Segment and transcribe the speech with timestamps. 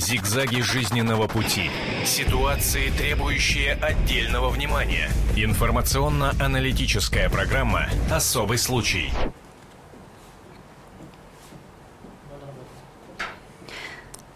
[0.00, 1.70] Зигзаги жизненного пути.
[2.06, 5.10] Ситуации, требующие отдельного внимания.
[5.36, 9.12] Информационно-аналитическая программа «Особый случай».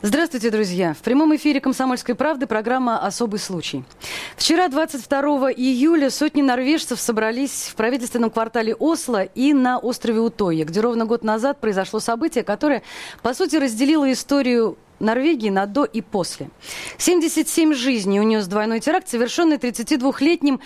[0.03, 0.93] Здравствуйте, друзья!
[0.93, 3.85] В прямом эфире «Комсомольской правды» программа «Особый случай».
[4.37, 10.81] Вчера, 22 июля, сотни норвежцев собрались в правительственном квартале Осло и на острове Утойя, где
[10.83, 12.83] ровно год назад произошло событие, которое,
[13.23, 16.49] по сути, разделило историю Норвегии на до и после.
[16.99, 20.61] 77 жизней унес двойной теракт, совершенный 32-летним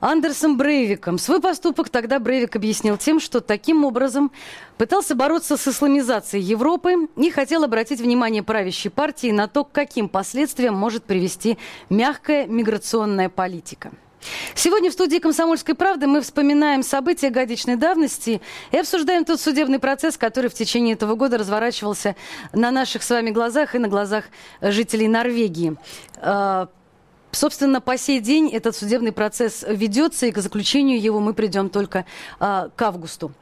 [0.00, 1.18] Андерсом Брейвиком.
[1.18, 4.32] Свой поступок тогда Брейвик объяснил тем, что таким образом
[4.78, 10.08] пытался бороться с исламизацией Европы и хотел обратить внимание правящей партии на то, к каким
[10.08, 11.58] последствиям может привести
[11.88, 13.92] мягкая миграционная политика.
[14.54, 20.16] Сегодня в студии «Комсомольской правды» мы вспоминаем события годичной давности и обсуждаем тот судебный процесс,
[20.16, 22.16] который в течение этого года разворачивался
[22.52, 24.24] на наших с вами глазах и на глазах
[24.60, 25.76] жителей Норвегии.
[27.34, 32.06] Собственно, по сей день этот судебный процесс ведется, и к заключению его мы придем только
[32.38, 33.32] а, к августу.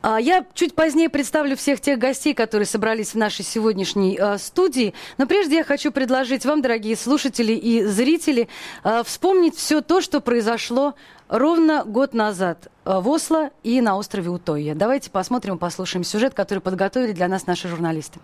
[0.00, 4.94] А, я чуть позднее представлю всех тех гостей, которые собрались в нашей сегодняшней а, студии.
[5.18, 8.48] Но прежде я хочу предложить вам, дорогие слушатели и зрители,
[8.84, 10.94] а, вспомнить все то, что произошло
[11.28, 14.74] ровно год назад а, в Осло и на острове Утойя.
[14.74, 18.20] Давайте посмотрим послушаем сюжет, который подготовили для нас наши журналисты.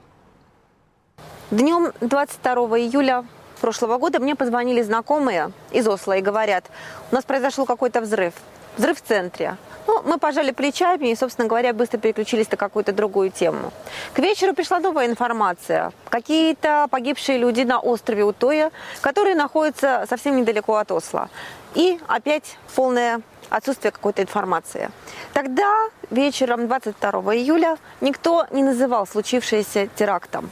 [1.51, 3.25] Днем 22 июля
[3.59, 6.65] прошлого года мне позвонили знакомые из Осло и говорят,
[7.11, 8.35] у нас произошел какой-то взрыв.
[8.77, 9.57] Взрыв в центре.
[9.89, 13.73] Ну, мы пожали плечами и, собственно говоря, быстро переключились на какую-то другую тему.
[14.13, 15.93] К вечеру пришла новая информация.
[16.11, 21.31] Какие-то погибшие люди на острове Утоя, которые находятся совсем недалеко от Осло.
[21.75, 24.91] И опять полное отсутствие какой-то информации.
[25.33, 30.51] Тогда вечером 22 июля никто не называл случившееся терактом.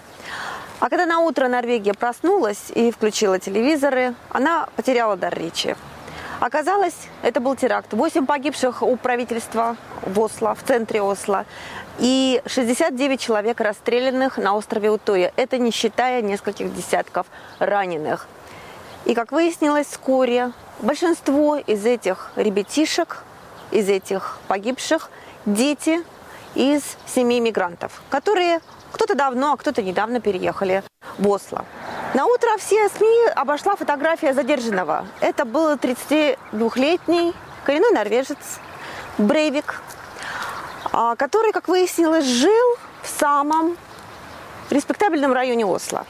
[0.78, 5.74] А когда на утро Норвегия проснулась и включила телевизоры, она потеряла дар речи.
[6.38, 7.94] Оказалось, это был теракт.
[7.94, 11.46] Восемь погибших у правительства в Осло, в центре Осло,
[11.98, 15.32] и 69 человек расстрелянных на острове Утоя.
[15.36, 17.26] Это не считая нескольких десятков
[17.58, 18.28] раненых.
[19.06, 23.24] И, как выяснилось вскоре, большинство из этих ребятишек,
[23.70, 25.10] из этих погибших,
[25.46, 26.02] дети
[26.54, 28.60] из семей мигрантов, которые
[28.96, 30.82] кто-то давно, а кто-то недавно переехали
[31.18, 31.64] в Осло.
[32.14, 35.06] На утро все СМИ обошла фотография задержанного.
[35.20, 38.38] Это был 32-летний коренной норвежец
[39.18, 39.82] Брейвик,
[40.92, 43.76] а, который, как выяснилось, жил в самом
[44.70, 46.06] респектабельном районе Осло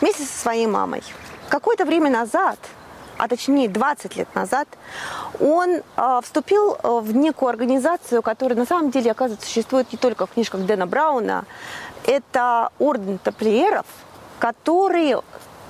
[0.00, 1.04] вместе со своей мамой.
[1.48, 2.58] Какое-то время назад–
[3.18, 4.68] а точнее 20 лет назад,
[5.40, 10.26] он э, вступил а, в некую организацию, которая на самом деле, оказывается, существует не только
[10.26, 11.44] в книжках Дэна Брауна.
[12.06, 13.86] Это орден тамплиеров,
[14.38, 15.20] которые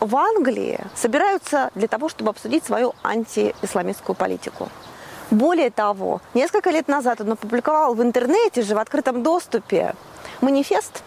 [0.00, 4.68] в Англии собираются для того, чтобы обсудить свою антиисламистскую политику.
[5.30, 9.94] Более того, несколько лет назад он опубликовал в интернете же в открытом доступе
[10.40, 11.02] манифест,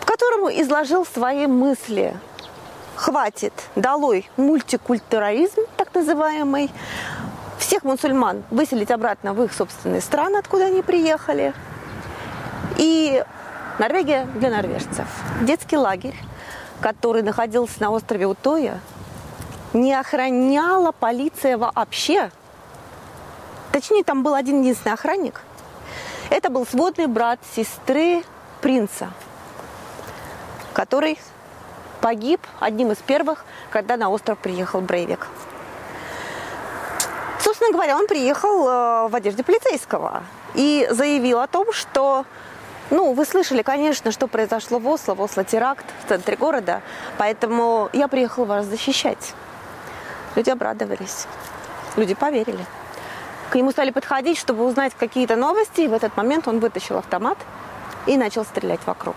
[0.00, 2.16] в котором изложил свои мысли
[2.94, 6.70] хватит, долой мультикультурализм, так называемый,
[7.58, 11.54] всех мусульман выселить обратно в их собственные страны, откуда они приехали.
[12.76, 13.24] И
[13.78, 15.06] Норвегия для норвежцев.
[15.42, 16.14] Детский лагерь,
[16.80, 18.80] который находился на острове Утоя,
[19.72, 22.30] не охраняла полиция вообще.
[23.72, 25.40] Точнее, там был один единственный охранник.
[26.30, 28.22] Это был сводный брат сестры
[28.60, 29.10] принца,
[30.72, 31.18] который
[32.00, 35.26] погиб одним из первых, когда на остров приехал Брейвик.
[37.40, 40.22] Собственно говоря, он приехал э, в одежде полицейского
[40.54, 42.24] и заявил о том, что
[42.90, 46.82] ну, вы слышали, конечно, что произошло в Осло, в Осло теракт в центре города,
[47.18, 49.34] поэтому я приехал вас защищать.
[50.36, 51.26] Люди обрадовались,
[51.96, 52.64] люди поверили.
[53.50, 57.38] К нему стали подходить, чтобы узнать какие-то новости, и в этот момент он вытащил автомат
[58.06, 59.16] и начал стрелять вокруг.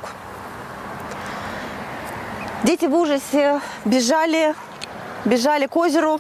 [2.64, 4.56] Дети в ужасе бежали,
[5.26, 6.20] бежали к озеру,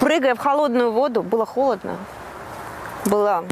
[0.00, 1.22] прыгая в холодную воду.
[1.22, 1.96] Было холодно,
[3.04, 3.44] было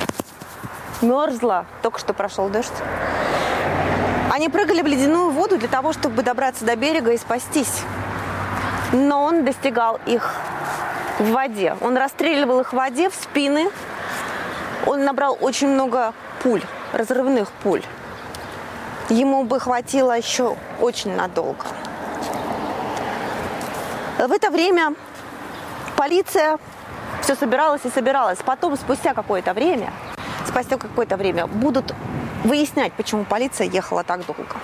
[1.03, 2.73] мерзло, только что прошел дождь.
[4.33, 7.83] Они прыгали в ледяную воду для того, чтобы добраться до берега и спастись.
[8.93, 10.35] Но он достигал их
[11.19, 11.77] в воде.
[11.81, 13.71] Он расстреливал их в воде, в спины.
[14.85, 16.13] Он набрал очень много
[16.43, 16.63] пуль,
[16.93, 17.83] разрывных пуль
[19.09, 21.65] ему бы хватило еще очень надолго.
[24.19, 24.95] В это время
[25.97, 26.59] полиция
[27.23, 28.39] все собиралась и собиралась.
[28.45, 29.93] Потом, спустя какое-то время,
[30.57, 31.95] спустя какое-то время, будут
[32.45, 34.57] выяснять, почему полиция ехала так долго.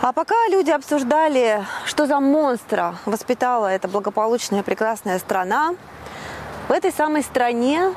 [0.00, 5.74] А пока люди обсуждали, что за монстра воспитала эта благополучная прекрасная страна,
[6.68, 7.92] в этой самой стране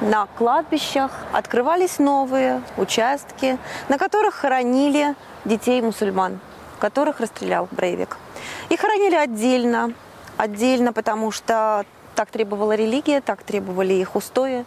[0.00, 3.58] на кладбищах открывались новые участки,
[3.88, 5.14] на которых хоронили
[5.44, 6.40] детей мусульман,
[6.80, 8.16] которых расстрелял Брейвик.
[8.68, 9.92] И хоронили отдельно,
[10.36, 11.84] отдельно, потому что
[12.16, 14.64] так требовала религия, так требовали их устои.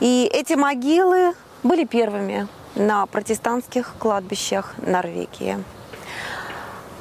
[0.00, 5.62] И эти могилы были первыми на протестантских кладбищах Норвегии.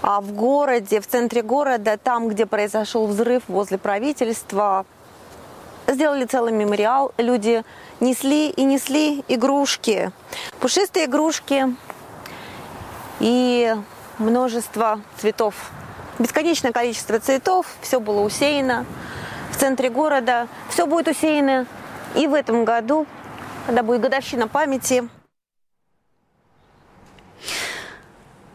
[0.02, 4.86] А в городе, в центре города, там, где произошел взрыв возле правительства,
[5.88, 7.14] сделали целый мемориал.
[7.18, 7.64] Люди
[8.02, 10.12] несли и несли игрушки,
[10.60, 11.76] пушистые игрушки
[13.22, 13.76] и
[14.18, 15.56] множество цветов.
[16.18, 18.86] Бесконечное количество цветов, все было усеяно.
[19.52, 21.66] В центре города все будет усеяно
[22.16, 23.06] и в этом году,
[23.66, 25.08] когда будет годовщина памяти,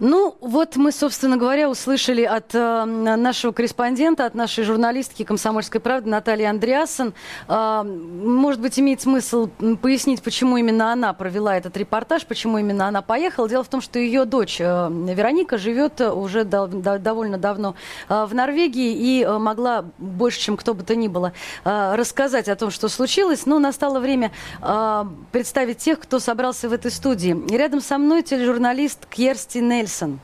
[0.06, 6.10] Ну, вот мы, собственно говоря, услышали от э, нашего корреспондента, от нашей журналистки «Комсомольской правды»
[6.10, 7.14] Натальи Андреасон.
[7.48, 9.48] Э, может быть, имеет смысл
[9.80, 13.48] пояснить, почему именно она провела этот репортаж, почему именно она поехала.
[13.48, 17.74] Дело в том, что ее дочь э, Вероника живет уже до, до, довольно давно
[18.10, 21.32] э, в Норвегии и э, могла больше, чем кто бы то ни было,
[21.64, 23.46] э, рассказать о том, что случилось.
[23.46, 27.34] Но настало время э, представить тех, кто собрался в этой студии.
[27.48, 30.18] И рядом со мной тележурналист Кьерсти Нель Нельсон.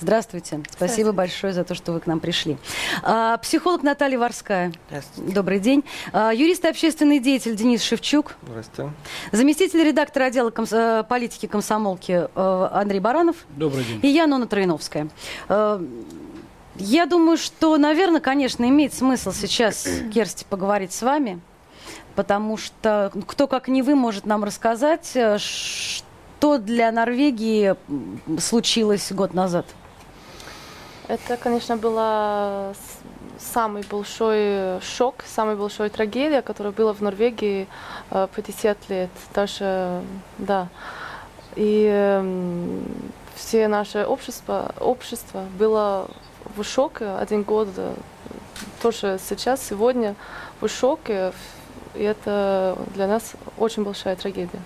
[0.00, 0.60] Здравствуйте.
[0.68, 2.56] Спасибо большое за то, что вы к нам пришли.
[3.04, 4.72] А, психолог Наталья Варская.
[4.88, 5.32] Здравствуйте.
[5.32, 5.84] Добрый день.
[6.12, 8.34] А, юрист и общественный деятель Денис Шевчук.
[8.42, 8.90] Здравствуйте.
[9.30, 13.36] Заместитель редактора отдела комс- э, политики комсомолки э, Андрей Баранов.
[13.50, 14.00] Добрый день.
[14.02, 15.08] И я, Нона Троиновская.
[15.48, 15.80] Э,
[16.76, 21.38] я думаю, что, наверное, конечно, имеет смысл сейчас, Керсти, поговорить с вами,
[22.16, 25.36] потому что кто, как не вы, может нам рассказать, э,
[26.42, 27.76] что для Норвегии
[28.40, 29.64] случилось год назад?
[31.06, 32.72] Это, конечно, была
[33.38, 37.68] самый большой шок, самая большая трагедия, которая была в Норвегии
[38.10, 40.02] 50 лет, даже,
[40.38, 40.66] да.
[41.54, 42.80] И э,
[43.36, 46.10] все наше общество, общество было
[46.56, 47.68] в шоке один год,
[48.82, 50.16] тоже сейчас, сегодня
[50.60, 51.32] в шоке,
[51.94, 54.60] и это для нас очень большая трагедия.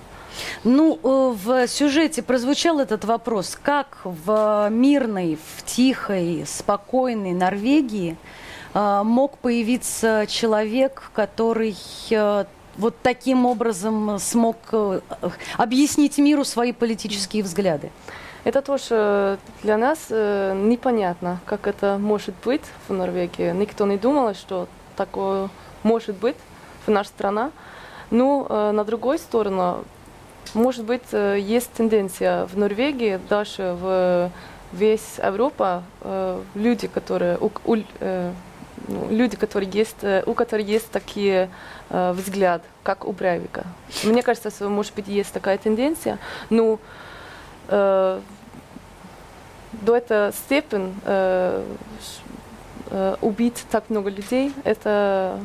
[0.64, 3.58] Ну, э, в сюжете прозвучал этот вопрос.
[3.60, 8.16] Как в мирной, в тихой, спокойной Норвегии
[8.74, 11.76] э, мог появиться человек, который
[12.10, 12.44] э,
[12.76, 14.56] вот таким образом смог
[15.56, 17.90] объяснить миру свои политические взгляды?
[18.44, 23.50] Это тоже для нас непонятно, как это может быть в Норвегии.
[23.52, 25.48] Никто не думал, что такое
[25.82, 26.36] может быть
[26.86, 27.50] в нашей стране.
[28.10, 29.84] Но ну, на другой сторону,
[30.54, 34.30] может быть, э, есть тенденция в Норвегии, даже в
[34.72, 38.32] весь Европа, э, люди, которые, у, у, э,
[38.88, 41.48] ну, люди, которые есть, у которых есть такие
[41.88, 43.64] взгляд, как у Брайвика.
[44.04, 46.18] Мне кажется, что, может быть, есть такая тенденция,
[46.50, 46.78] но
[47.68, 48.20] э,
[49.72, 50.94] до этой степени
[53.20, 55.40] убить так много людей, это,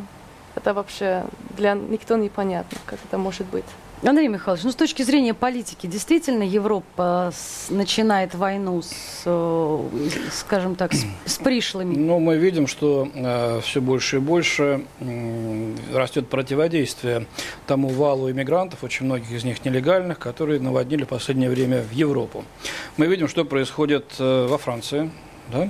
[0.56, 1.24] это вообще
[1.58, 3.66] для никто непонятно, как это может быть.
[4.04, 9.90] Андрей Михайлович, ну с точки зрения политики, действительно Европа с, начинает войну с, э,
[10.32, 11.96] скажем так, с, с пришлыми?
[11.96, 17.28] Ну, мы видим, что э, все больше и больше э, растет противодействие
[17.68, 22.44] тому валу иммигрантов, очень многих из них нелегальных, которые наводнили в последнее время в Европу.
[22.98, 25.12] Мы видим, что происходит э, во Франции,
[25.52, 25.70] да?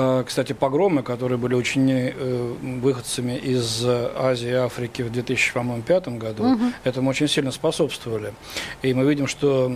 [0.00, 6.52] А, кстати, погромы, которые были очень э, выходцами из Азии и Африки в 2005 году,
[6.52, 6.64] угу.
[6.84, 8.32] этому очень сильно способствовали.
[8.82, 9.72] И мы видим, что,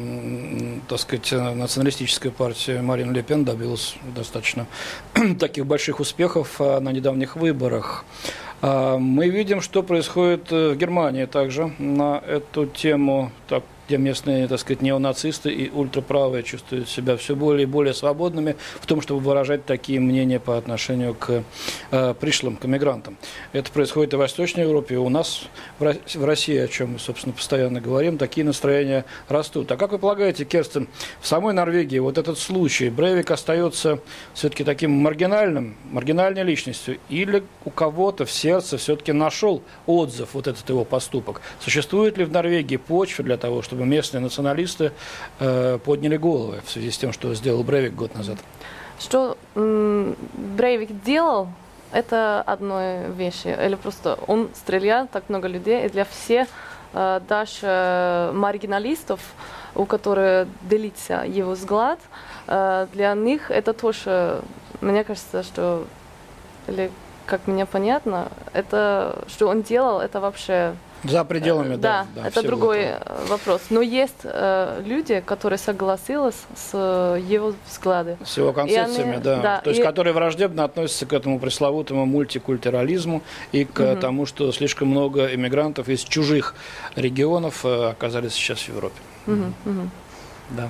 [0.88, 4.66] так сказать, националистическая партия Марин Ле Пен добилась достаточно
[5.40, 8.04] таких больших успехов а, на недавних выборах.
[8.60, 13.32] А, мы видим, что происходит э, в Германии также на эту тему.
[13.48, 18.56] Так, где местные, так сказать, неонацисты и ультраправые чувствуют себя все более и более свободными
[18.80, 21.42] в том, чтобы выражать такие мнения по отношению к
[21.90, 23.16] э, пришлым, к мигрантам.
[23.52, 25.44] Это происходит и в Восточной Европе, и у нас
[25.78, 29.70] в России, о чем мы, собственно, постоянно говорим, такие настроения растут.
[29.72, 30.88] А как вы полагаете, Керстен,
[31.20, 33.98] в самой Норвегии вот этот случай, Брейвик остается
[34.34, 40.68] все-таки таким маргинальным, маргинальной личностью, или у кого-то в сердце все-таки нашел отзыв вот этот
[40.68, 41.40] его поступок?
[41.60, 44.92] Существует ли в Норвегии почва для того, чтобы чтобы местные националисты
[45.40, 48.36] э, подняли головы в связи с тем, что сделал Брейвик год назад.
[49.00, 51.48] Что Брейвик делал,
[51.90, 53.46] это одна вещь.
[53.46, 56.48] Или просто он стрелял так много людей, и для всех,
[56.92, 59.20] э, даже маргиналистов,
[59.74, 61.98] у которых делится его взгляд,
[62.48, 64.42] э, для них это тоже,
[64.82, 65.86] мне кажется, что,
[66.66, 66.90] или
[67.24, 70.74] как мне понятно, это, что он делал, это вообще
[71.04, 72.06] За пределами, Э, да.
[72.16, 73.04] это всего другой этого.
[73.06, 73.60] э, вопрос.
[73.70, 78.16] Но есть э, люди, которые согласились с э, его взгляды.
[78.24, 79.36] С его концепциями, они- да.
[79.40, 84.52] да, То есть, и- которые враждебно относятся к этому пресловутому мультикультурализму и к тому, что
[84.52, 86.54] слишком много иммигрантов из чужих
[86.94, 88.94] регионов э, оказались сейчас в Европе.
[89.26, 89.90] Мгм, мгм.
[90.50, 90.68] Да.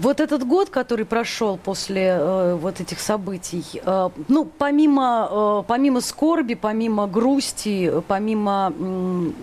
[0.00, 6.00] Вот этот год, который прошел после э, вот этих событий, э, ну, помимо, э, помимо
[6.00, 9.34] скорби, помимо грусти, э, помимо, м,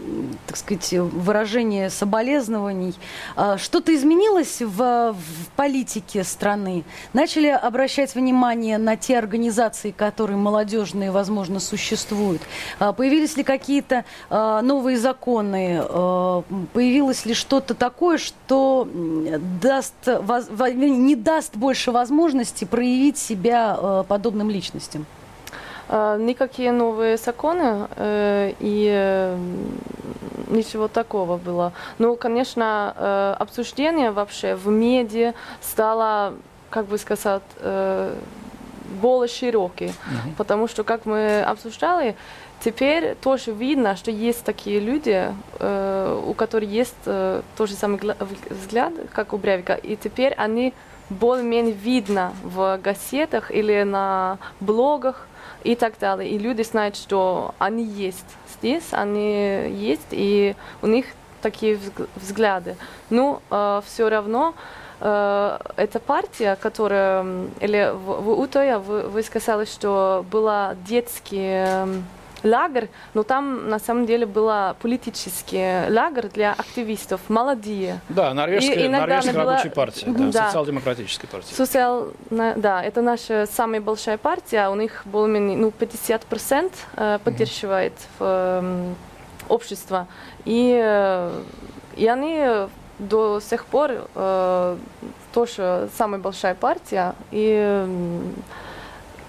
[0.47, 2.95] так сказать, выражения соболезнований,
[3.35, 6.85] э, что-то изменилось в, в политике страны?
[7.11, 12.41] Начали обращать внимание на те организации, которые молодежные, возможно, существуют?
[12.79, 15.81] А, Появились ли какие-то э, новые законы?
[15.83, 18.87] Э, Появилось ли что-то такое, что
[19.61, 25.05] даст, воз- во- не даст больше возможности проявить себя э, подобным личностям?
[25.89, 29.35] Э, Никакие новые законы э, и
[30.49, 31.73] ничего такого было.
[31.97, 36.35] Ну, конечно, обсуждение вообще в медиа стало,
[36.69, 37.41] как бы сказать,
[39.01, 39.91] более широкий.
[40.37, 42.15] Потому что, как мы обсуждали,
[42.65, 47.99] теперь тоже видно, что есть такие люди, э, у которых есть э, тот же самый
[48.49, 50.73] взгляд, как у Бревика, и теперь они
[51.11, 55.27] более-менее видно в газетах или на блогах
[55.63, 56.27] и так далее.
[56.31, 58.25] И люди знают, что они есть
[58.57, 61.05] здесь, они есть, и у них
[61.43, 62.75] такие взг- взгляды.
[63.11, 63.39] Ну,
[63.85, 64.55] все равно
[64.99, 67.23] э, эта партия, которая,
[67.59, 72.03] или в, в Утое вы, вы сказали, что была детский м,
[72.45, 74.49] лагерь, но там на самом деле был
[74.81, 77.99] политический лагерь для активистов, молодые.
[78.09, 80.31] Да, норвежская, норвежская была- рабочая партия, да.
[80.31, 80.47] Да.
[80.47, 81.53] социал-демократическая партия.
[81.55, 88.95] Социал, да, это наша самая большая партия, у них более-менее ну, 50% э, поддерживает эм,
[89.49, 90.07] общество.
[90.45, 91.41] И, э,
[91.95, 92.67] и они
[92.99, 94.77] до сих пор э,
[95.33, 97.15] тоже самая большая партия.
[97.31, 97.87] И,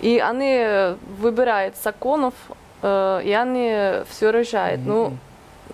[0.00, 2.34] и они выбирают законов,
[3.24, 4.82] и они все решают.
[4.84, 5.16] Ну,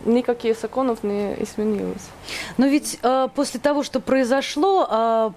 [0.04, 2.08] никаких законов не изменилось.
[2.56, 5.30] Но ведь э, после того, что произошло, э,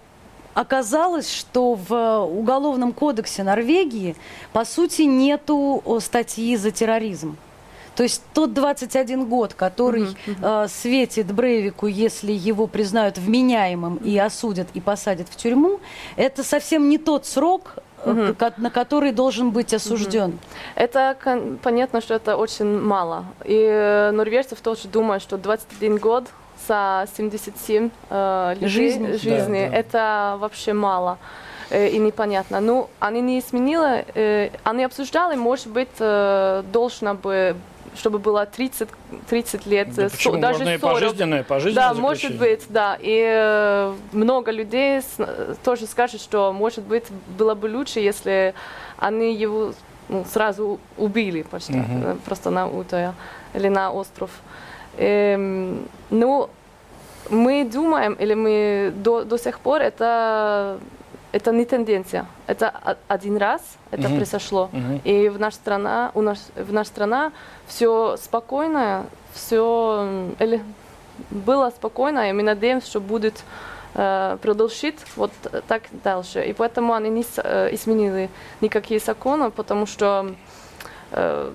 [0.53, 4.15] оказалось, что в Уголовном кодексе Норвегии,
[4.53, 7.37] по сути, нету э, статьи за терроризм.
[7.95, 14.67] То есть тот 21 год, который э, светит Брейвику, если его признают вменяемым и осудят
[14.73, 15.79] и посадят в тюрьму,
[16.17, 17.77] это совсем не тот срок,
[18.37, 20.37] ко- на который должен быть осужден.
[20.75, 21.15] Это
[21.63, 23.25] понятно, что это очень мало.
[23.43, 26.25] И норвежцев тоже думают, что 21 год
[26.67, 29.11] за 77 э, людей Жизни.
[29.13, 29.77] жизни Да, да.
[29.77, 31.17] это вообще мало
[31.69, 32.59] э, и непонятно.
[32.61, 37.55] Ну, они не изменили, э, они обсуждали, может быть, э, должно бы,
[37.95, 38.89] чтобы было 30,
[39.29, 40.35] 30 лет, Да э, почему?
[40.35, 40.93] со- даже Можно и 40.
[40.99, 42.57] пожизненное, пожизненное Да, может заключение.
[42.57, 42.97] быть, да.
[42.99, 45.01] И э, много людей
[45.63, 47.05] тоже скажут, что, может быть,
[47.37, 48.53] было бы лучше, если
[48.97, 49.73] они его
[50.09, 53.13] ну, сразу убили почти, э, просто на Утоя
[53.53, 54.29] или на остров.
[54.97, 56.49] Эм, ну,
[57.29, 60.77] мы думаем, или мы до, до сих пор, это,
[61.35, 62.25] это не тенденция.
[62.47, 63.61] Это один раз
[63.91, 64.15] это Мгм.
[64.17, 64.69] произошло.
[64.71, 65.01] Мгм.
[65.03, 67.31] И в наша страна, у нас, в наша страна
[67.67, 70.61] все спокойно, все или
[71.29, 73.43] было спокойно, и мы надеемся, что будет
[73.95, 75.31] э, продолжить вот
[75.67, 76.45] так дальше.
[76.45, 78.29] И поэтому они не э, изменили
[78.61, 80.33] никакие законы, потому что
[81.11, 81.51] э,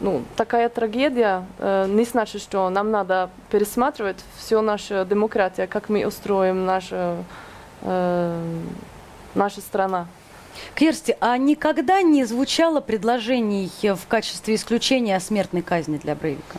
[0.00, 6.06] ну, такая трагедия э, не значит, что нам надо пересматривать всю нашу демократию, как мы
[6.06, 7.24] устроим нашу,
[7.82, 8.60] э,
[9.34, 10.06] наша страна.
[10.74, 16.58] Керсти, а никогда не звучало предложений в качестве исключения о смертной казни для Брейвика?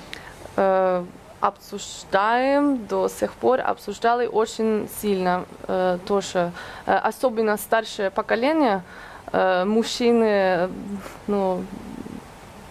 [0.58, 1.04] Э,
[1.40, 6.52] обсуждаем до сих пор, обсуждали очень сильно э, тоже.
[6.86, 8.84] Э, особенно старшее поколение,
[9.32, 10.70] э, мужчины,
[11.28, 11.64] ну,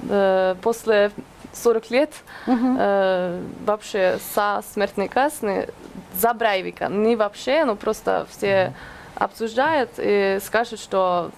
[0.08, 1.10] э, после
[1.52, 2.10] 40 лет
[2.46, 2.76] Мгм.
[2.78, 5.68] э, вообще со смертной казни
[6.14, 6.88] за Брайвика.
[6.88, 8.72] Не вообще, но просто все
[9.14, 11.30] обсуждают и скажут, что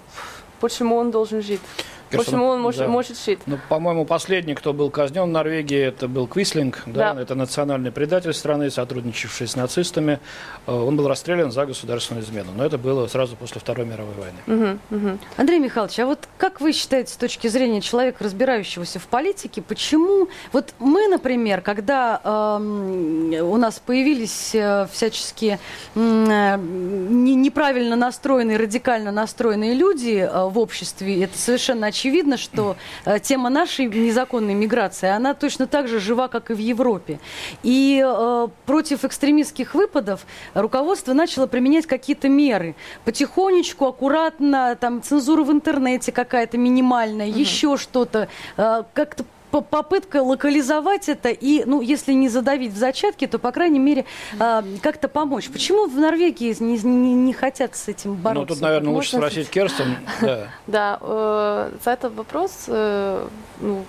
[0.60, 1.60] почему он должен жить.
[2.10, 2.88] Керстен, почему он может, да.
[2.88, 3.38] может жить.
[3.46, 7.22] Ну, по-моему, последний, кто был казнен в Норвегии, это был Квислинг, да, Да.
[7.22, 10.20] это национальный предатель страны, сотрудничавший с нацистами.
[10.66, 14.38] Э, Он был расстрелян за государственную измену, но это было сразу после Второй мировой войны.
[14.46, 15.18] Мгм, мгм.
[15.36, 20.28] Андрей Михайлович, а вот как вы считаете, с точки зрения человека, разбирающегося в политике, почему...
[20.52, 25.58] Вот мы, например, когда эм, у нас появились э, всяческие
[25.94, 32.76] э, не- неправильно настроенные, радикально настроенные люди э, в обществе, это совершенно очевидно, что
[33.06, 37.18] э, тема нашей незаконной миграции, она точно так же жива, как и в Европе.
[37.62, 42.74] И э, против экстремистских выпадов руководство начало применять какие-то меры.
[43.04, 51.30] Потихонечку, аккуратно, там цензура в интернете какая-то минимальная, еще что-то, э, как-то попытка локализовать это
[51.30, 54.04] и, ну, если не задавить в зачатке, то, по крайней мере,
[54.38, 55.48] э, как-то помочь.
[55.50, 58.40] Почему в Норвегии не, не- не хотят с этим бороться?
[58.40, 59.96] Ну, тут, наверное, Вот лучше можно- спросить Керстен.
[60.20, 60.48] Да.
[60.66, 63.26] Да, э, за этот вопрос э,
[63.60, 63.84] ну,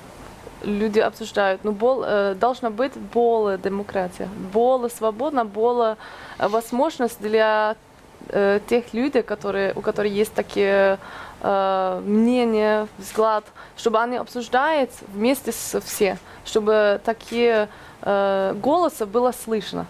[0.64, 1.62] люди обсуждают.
[1.64, 5.98] Ну, бол, э, должна быть более демократия, более свободна, более
[6.40, 7.76] возможность для
[8.30, 10.98] э, тех людей, которые, у которых есть такие
[11.42, 17.70] э, мнения, взгляд, чтобы они обсуждают вместе с все, чтобы такие
[18.02, 19.86] э, голоса было слышно.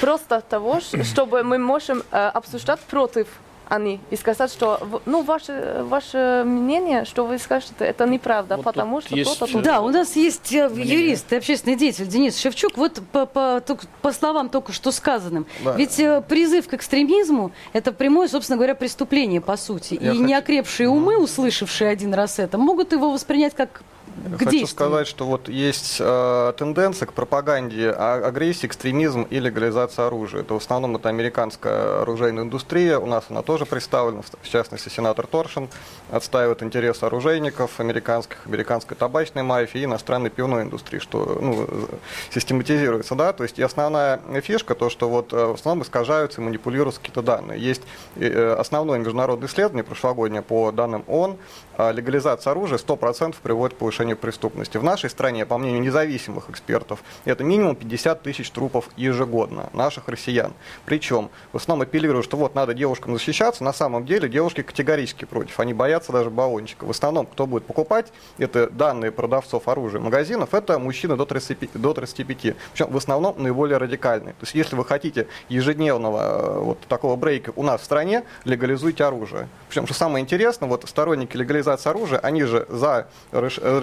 [0.00, 3.28] Просто того, чтобы мы можем э, обсуждать против
[3.68, 8.96] они и сказать, что ну ваше ваше мнение, что вы скажете, это неправда, Вот потому
[8.96, 9.64] тут что есть, то-то, то-то.
[9.64, 10.94] Да, у нас есть э, Мнение.
[11.02, 12.76] юрист и общественный деятель Денис Шевчук.
[12.76, 13.62] Вот по, по,
[14.02, 15.46] по словам только что сказанным.
[15.64, 15.72] Да.
[15.74, 19.94] Ведь э, призыв к экстремизму– это прямое, собственно говоря, преступление, по сути.
[20.00, 23.82] Я и хочу- неокрепшие умы, услышавшие один раз это, могут его воспринять как
[24.24, 24.66] к Хочу действию.
[24.66, 30.42] сказать, что вот есть э, тенденция к пропаганде а- агрессии, экстремизм и легализации оружия.
[30.42, 32.98] Это в основном это американская оружейная индустрия.
[32.98, 34.22] У нас она тоже представлена.
[34.42, 35.68] В частности, сенатор Торшин
[36.10, 41.84] отстаивает интересы оружейников американских, американской табачной мафии и иностранной пивной индустрии, что ну, э,
[42.30, 43.14] систематизируется.
[43.14, 43.32] Да?
[43.32, 47.22] То есть и основная фишка то, что вот э, в основном искажаются и манипулируются какие-то
[47.22, 47.60] данные.
[47.60, 47.82] Есть
[48.16, 51.36] э, основное международное исследование прошлогоднее по данным ООН,
[51.76, 54.76] а легализация оружия 100% приводит к повышению преступности.
[54.78, 60.52] В нашей стране, по мнению независимых экспертов, это минимум 50 тысяч трупов ежегодно наших россиян.
[60.84, 65.60] Причем в основном апеллируют, что вот надо девушкам защищаться, на самом деле девушки категорически против.
[65.60, 66.84] Они боятся даже баллончика.
[66.84, 71.80] В основном, кто будет покупать, это данные продавцов оружия магазинов, это мужчины до 35.
[71.80, 72.56] До 35.
[72.72, 74.34] Причем в основном наиболее радикальные.
[74.34, 79.04] То есть если вы хотите ежедневного э, вот такого брейка у нас в стране, легализуйте
[79.04, 79.48] оружие.
[79.68, 83.08] Причем, что самое интересное, вот сторонники легализации оружия, они же за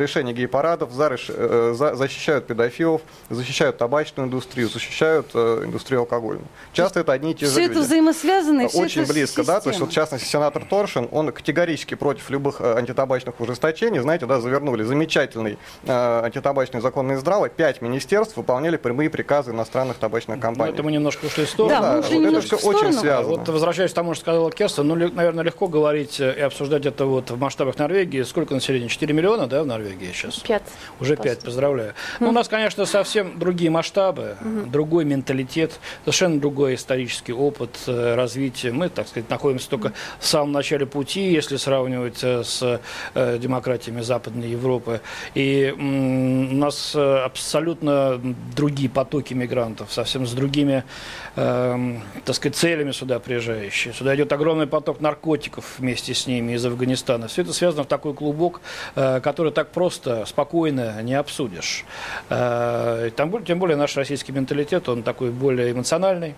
[0.05, 5.63] реш- э, решение гей-парадов, за, реш- э, за- защищают педофилов, защищают табачную индустрию, защищают э,
[5.65, 6.45] индустрию алкогольную.
[6.73, 7.71] Часто это одни и те же Все люди.
[7.71, 10.05] это взаимосвязано, и все Очень это близко, да, то есть вот в система.
[10.05, 16.21] частности сенатор Торшин, он категорически против любых э, антитабачных ужесточений, знаете, да, завернули замечательный э,
[16.23, 20.73] антитабачный закон Минздрава, пять министерств выполняли прямые приказы иностранных табачных Ну, компаний.
[20.73, 21.75] это мы немножко ушли в сторону.
[21.75, 23.37] Да, мы вот ушли это немножко все очень связано.
[23.37, 27.05] Вот возвращаясь к тому, что сказала Керстен, ну, наверное, легко говорить э, и обсуждать это
[27.05, 28.23] вот в масштабах Норвегии.
[28.23, 28.87] Сколько населения?
[28.87, 30.39] 4 миллиона, да, в Норвегии сейчас?
[30.39, 30.63] Пять.
[30.99, 31.93] Уже пять, поздравляю.
[32.19, 38.71] Ну, у нас, конечно, совсем другие масштабы, другой менталитет, совершенно другой исторический опыт э, развития.
[38.71, 42.81] Мы, так сказать, находимся только в самом начале пути, если сравнивать э, с
[43.13, 45.01] э, демократиями Западной Европы.
[45.33, 48.21] И у нас абсолютно
[48.55, 50.83] другие потоки мигрантов, совсем с другими,
[51.35, 53.93] эм, так сказать, целями сюда приезжающие.
[53.93, 57.27] Сюда идет огромный поток наркотиков вместе с ними из Афганистана.
[57.27, 58.61] Все это связано в такой клубок,
[58.93, 59.84] который так просто,
[60.25, 61.85] спокойно не обсудишь.
[62.29, 66.35] Э, тем более наш российский менталитет, он такой более эмоциональный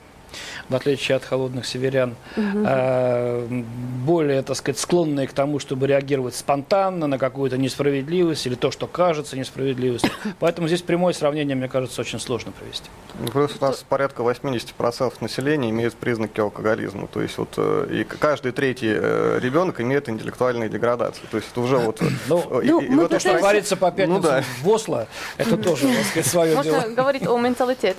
[0.70, 3.48] в отличие от холодных северян, э,
[4.06, 8.88] более, так сказать, склонные к тому, чтобы реагировать спонтанно на какую-то несправедливость или то, что
[8.88, 10.12] кажется несправедливостью.
[10.40, 12.90] Поэтому здесь прямое сравнение, мне кажется, очень сложно провести.
[13.20, 17.08] Ну, Плюс у нас порядка 80% населения имеет признаки алкоголизма.
[17.08, 21.28] То есть вот э, и каждый третий э, ребенок имеет интеллектуальную деградацию.
[21.32, 22.02] То есть это уже вот...
[22.28, 24.44] Ну, э, и- ну, и мы в этом То, что пытаемся- творится по пятницам да.
[24.62, 26.76] в Осло, это тоже, так сказать, свое дело.
[26.76, 27.98] Можно говорить о менталитете.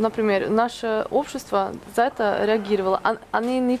[0.00, 3.00] Например, наше общество за это реагировало.
[3.04, 3.78] Он- Они не,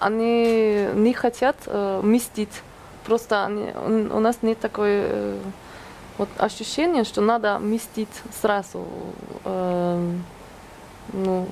[0.00, 2.62] они не хотят э, мстить.
[3.06, 3.72] Просто они-
[4.12, 5.38] у нас нет такой э,
[6.18, 8.84] вот ощущения, что надо мстить сразу.
[9.44, 10.08] э,
[11.12, 11.46] Ну,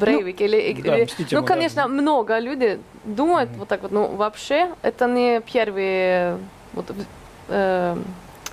[0.00, 1.54] Брейвик или, да, или- ну, ему, да.
[1.54, 6.36] конечно, много людей думают вот так вот, ну, вообще это не первая
[6.74, 6.84] вот,
[7.48, 7.96] э,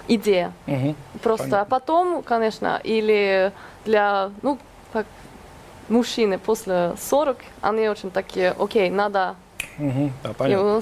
[0.08, 0.52] идея.
[0.68, 0.96] Мгм.
[1.22, 1.70] Просто Понятно.
[1.70, 3.52] потом, конечно, или
[3.86, 4.58] для, ну,
[4.94, 5.06] как
[5.90, 9.36] мужчины после 40, они очень такие, окей, надо
[9.80, 10.82] Угу, да, понятно.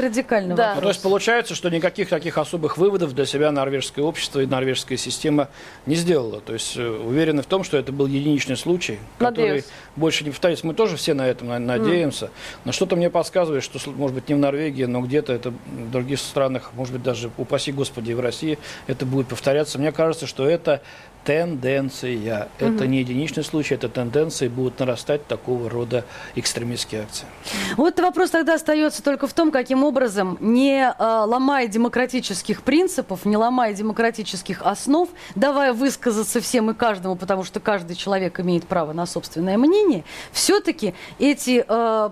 [0.00, 0.54] радикально.
[0.54, 0.74] Да.
[0.76, 4.96] Ну, то есть получается, что никаких таких особых выводов для себя норвежское общество и норвежская
[4.96, 5.48] система
[5.86, 6.40] не сделала.
[6.40, 9.64] То есть э, уверены в том, что это был единичный случай, который Надеюсь.
[9.96, 10.66] больше не повторится.
[10.66, 12.30] Мы тоже все на этом на- надеемся.
[12.64, 16.20] Но что-то мне подсказывает, что, может быть, не в Норвегии, но где-то это в других
[16.20, 19.78] странах, может быть, даже, упаси Господи, и в России это будет повторяться.
[19.80, 20.80] Мне кажется, что это
[21.24, 22.48] тенденция.
[22.58, 26.04] Это не единичный случай, это тенденция, и будут нарастать такого рода
[26.34, 27.26] экстремистские акции.
[27.76, 33.36] Вот вопрос тогда остается только в том, каким образом, не э, ломая демократических принципов, не
[33.36, 39.06] ломая демократических основ, давая высказаться всем и каждому, потому что каждый человек имеет право на
[39.06, 42.10] собственное мнение, все-таки эти э,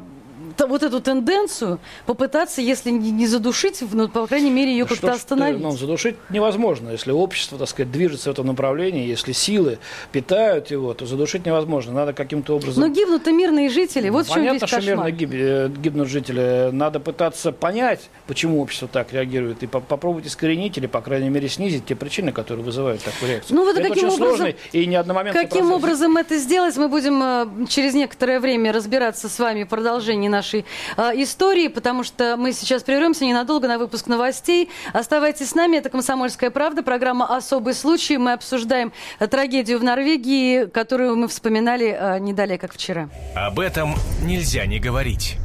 [0.67, 5.07] вот эту тенденцию попытаться, если не задушить, ну, по крайней мере, ее Да как-то что
[5.09, 5.61] ты, остановить.
[5.61, 6.91] ну, задушить невозможно.
[6.91, 9.79] Если общество, так сказать, движется в этом направлении, если силы
[10.13, 11.93] питают его, то задушить невозможно.
[11.93, 12.81] Надо каким-то образом...
[12.83, 14.09] Но гибнут и мирные жители.
[14.09, 14.97] Вот в чем Понятно, что кошмар.
[14.97, 16.71] мирно гиб- э, гибнут жители.
[16.73, 21.49] Надо пытаться понять, почему общество так реагирует, и по- попробовать искоренить или, по крайней мере,
[21.49, 23.57] снизить те причины, которые вызывают такую реакцию.
[23.57, 25.77] Ну, вот это каким очень образом- сложный и не одномоментный Каким процесс.
[25.85, 30.65] образом это сделать, мы будем э, через некоторое время разбираться с вами в продолжении нашей
[30.97, 34.71] э, истории, потому что мы сейчас прервемся ненадолго на выпуск новостей.
[34.93, 38.17] Оставайтесь с нами, это «Комсомольская правда», программа «Особый случай».
[38.17, 43.09] Мы обсуждаем э, трагедию в Норвегии, которую мы вспоминали э, не далее, как вчера.
[43.35, 45.37] Об этом нельзя не говорить.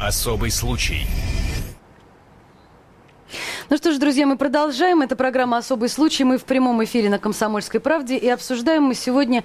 [0.00, 1.06] Особый случай.
[3.68, 5.02] Ну что ж, друзья, мы продолжаем.
[5.02, 6.24] Это программа «Особый случай».
[6.24, 8.16] Мы в прямом эфире на «Комсомольской правде».
[8.16, 9.42] И обсуждаем мы сегодня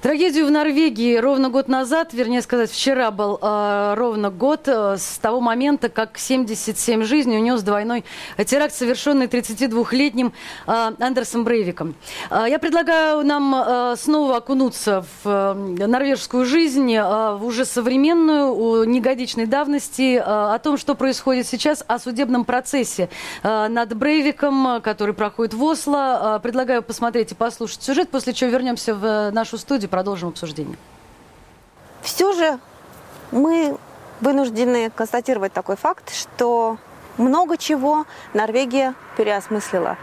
[0.00, 1.16] трагедию в Норвегии.
[1.16, 6.18] Ровно год назад, вернее сказать, вчера был э, ровно год э, с того момента, как
[6.18, 8.04] 77 жизней унес двойной
[8.46, 10.32] теракт, совершенный 32-летним
[10.66, 11.94] э, Андерсом Брейвиком.
[12.30, 18.54] Э, я предлагаю нам э, снова окунуться в э, норвежскую жизнь, э, в уже современную,
[18.54, 23.08] у негодичной давности, э, о том, что происходит сейчас, о судебном процессе
[23.42, 26.36] над Брейвиком, э, который проходит в Осло.
[26.36, 30.76] Э, Предлагаю посмотреть и послушать сюжет, после чего вернемся в э, нашу студию, продолжим обсуждение.
[32.02, 32.58] Все же
[33.30, 33.76] мы
[34.20, 36.78] вынуждены констатировать такой факт, что
[37.16, 39.96] много чего Норвегия переосмыслила.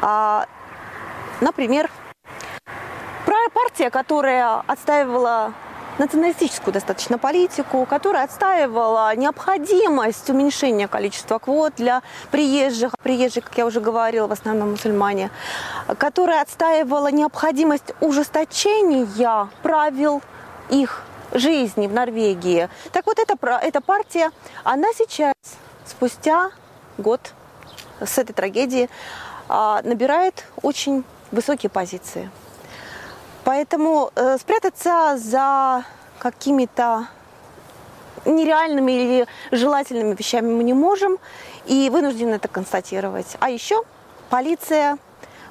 [0.00, 0.46] А,
[1.40, 1.90] например,
[3.74, 5.52] партия, которая отстаивала
[5.98, 13.80] националистическую достаточно политику, которая отстаивала необходимость уменьшения количества квот для приезжих, приезжие, как я уже
[13.80, 15.30] говорила, в основном мусульмане,
[15.98, 20.22] которая отстаивала необходимость ужесточения правил
[20.70, 21.02] их
[21.32, 22.68] жизни в Норвегии.
[22.92, 24.30] Так вот, эта, эта партия,
[24.62, 25.34] она сейчас,
[25.86, 26.50] спустя
[26.98, 27.32] год
[28.00, 28.88] с этой трагедии,
[29.48, 32.30] а, набирает очень высокие позиции.
[33.44, 35.84] Поэтому э, спрятаться за
[36.18, 37.08] какими-то
[38.24, 41.18] нереальными или желательными вещами мы не можем
[41.66, 43.36] и вынуждены это констатировать.
[43.40, 43.82] А еще
[44.30, 44.96] полиция,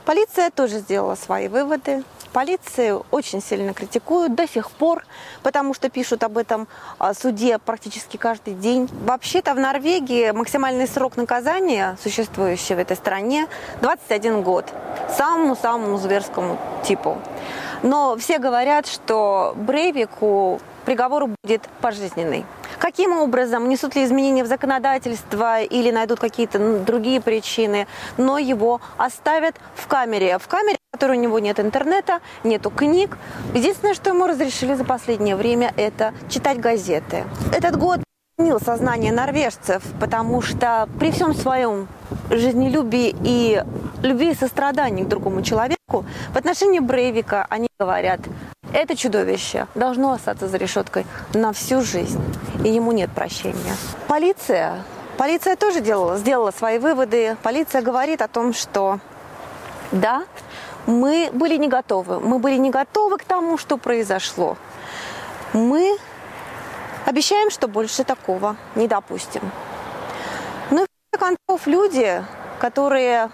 [0.06, 2.04] полиция тоже сделала свои выводы.
[2.32, 5.06] Полицию очень сильно критикуют до сих пор,
[5.44, 8.90] потому что пишут об этом а, суде практически каждый день.
[9.06, 13.48] Вообще-то в Норвегии максимальный срок наказания, существующий в этой стране,
[13.82, 14.66] 21 год.
[15.16, 17.20] Самому-самому зверскому типу.
[17.84, 22.46] Но все говорят, что Брейвику приговор будет пожизненный.
[22.80, 28.82] Каким образом, несут ли изменения в законодательство или найдут какие-то ну, другие причины, но его
[28.98, 30.38] оставят в камере.
[30.38, 33.18] В камере, в которой у него нет интернета, нету книг.
[33.54, 37.26] Единственное, что ему разрешили за последнее время, это читать газеты.
[37.54, 38.00] Этот год
[38.36, 41.88] изменил сознание норвежцев, потому что при всем своем
[42.32, 43.64] жизнелюбии и
[44.02, 48.22] любви и сострадании к другому человеку, в отношении Брейвика они говорят,
[48.74, 52.20] это чудовище должно остаться за решеткой на всю жизнь,
[52.64, 53.76] и ему нет прощения.
[54.08, 54.82] Полиция,
[55.18, 57.38] полиция тоже делала, сделала свои выводы.
[57.44, 59.00] Полиция говорит о том, что
[59.92, 60.24] да,
[60.88, 64.58] мы были не готовы, мы были не готовы к тому, что произошло.
[65.54, 66.00] Мы
[67.06, 69.42] обещаем, что больше такого не допустим.
[70.72, 72.24] Ну и в конце концов люди,
[72.60, 73.30] которые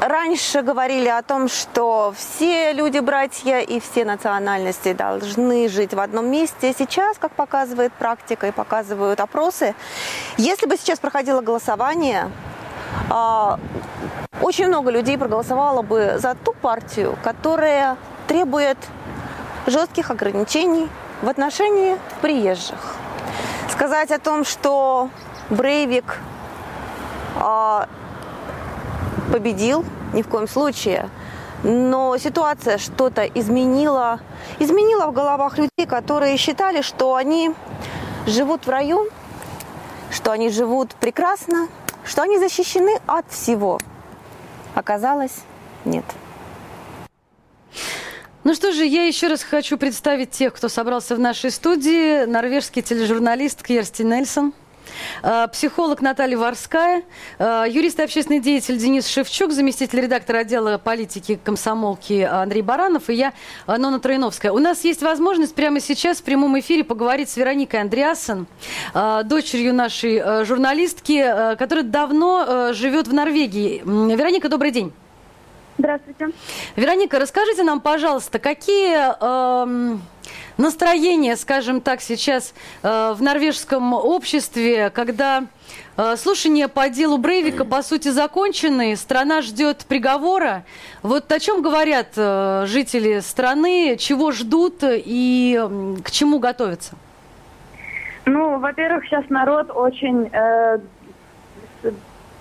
[0.00, 6.30] раньше говорили о том, что все люди братья и все национальности должны жить в одном
[6.30, 6.74] месте.
[6.76, 9.74] Сейчас, как показывает практика и показывают опросы,
[10.36, 12.30] если бы сейчас проходило голосование,
[13.10, 13.58] а,
[14.40, 17.96] очень много людей проголосовало бы за ту партию, которая
[18.26, 18.78] требует
[19.66, 20.88] жестких ограничений
[21.26, 22.94] в отношении приезжих.
[23.68, 25.10] Сказать о том, что
[25.50, 26.20] Брейвик
[27.34, 27.88] а,
[29.32, 31.10] победил, ни в коем случае.
[31.64, 34.20] Но ситуация что-то изменила,
[34.60, 37.52] изменила в головах людей, которые считали, что они
[38.28, 39.08] живут в раю,
[40.12, 41.66] что они живут прекрасно,
[42.04, 43.80] что они защищены от всего.
[44.76, 45.40] Оказалось,
[45.84, 46.04] нет.
[48.46, 52.26] Ну что же, я еще раз хочу представить тех, кто собрался в нашей студии.
[52.26, 54.52] Норвежский тележурналист Кьерсти Нельсон.
[55.24, 57.02] Э, психолог Наталья Варская,
[57.40, 63.14] э, юрист и общественный деятель Денис Шевчук, заместитель редактора отдела политики комсомолки Андрей Баранов и
[63.14, 63.32] я,
[63.66, 64.52] Нона Троиновская.
[64.52, 68.46] У нас есть возможность прямо сейчас в прямом эфире поговорить с Вероникой Андреасон,
[68.94, 73.82] э, дочерью нашей журналистки, которая давно живет в Норвегии.
[73.84, 74.92] Вероника, добрый день.
[75.78, 76.30] Здравствуйте.
[76.74, 79.96] Вероника, расскажите нам, пожалуйста, какие э,
[80.56, 85.44] настроения, скажем так, сейчас э, в норвежском обществе, когда
[85.96, 90.64] э, слушания по делу Брейвика, по сути, закончены, страна ждет приговора.
[91.02, 96.94] Вот о чем говорят э, жители страны, чего ждут и э, к чему готовятся?
[98.24, 100.78] Ну, во-первых, сейчас народ очень э,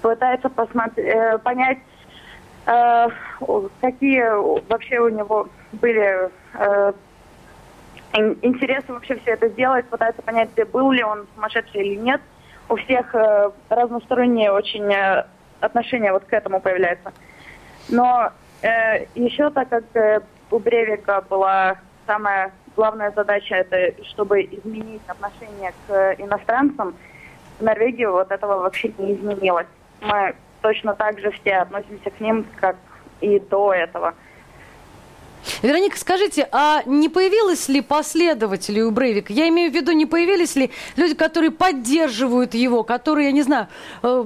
[0.01, 1.77] пытается посмотреть, э, понять,
[2.65, 3.07] Э,
[3.81, 4.23] какие
[4.69, 6.93] вообще у него были э,
[8.41, 12.21] интересы вообще все это сделать, пытается понять, был ли он сумасшедший или нет.
[12.69, 14.91] У всех э, разносторонние очень
[15.59, 17.13] отношения вот к этому появляются.
[17.89, 18.31] Но
[19.13, 19.83] еще так как
[20.49, 26.95] у Бревика была самая главная задача, это чтобы изменить отношение к иностранцам,
[27.59, 29.67] в Норвегии вот этого вообще не изменилось.
[30.01, 32.75] Мы точно так же все относимся к ним, как
[33.21, 34.15] и до этого.
[35.61, 39.31] Вероника, скажите, а не появилось ли последователей у Брейвика?
[39.31, 43.67] Я имею в виду, не появились ли люди, которые поддерживают его, которые, я не знаю,
[44.01, 44.23] э,